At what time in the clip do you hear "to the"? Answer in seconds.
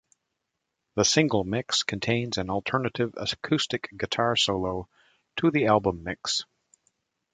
5.37-5.67